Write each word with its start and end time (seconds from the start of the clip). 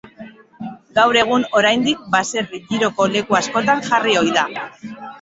Gaur 0.99 1.19
egun 1.25 1.45
oraindik 1.61 2.03
baserri 2.17 2.65
giroko 2.73 3.09
leku 3.15 3.41
askotan 3.45 3.89
jarri 3.93 4.21
ohi 4.25 4.39
da. 4.43 4.51